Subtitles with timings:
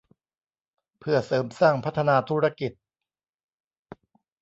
[0.99, 2.71] เพื่อเสริมสร้างพัฒนาธุรกิจ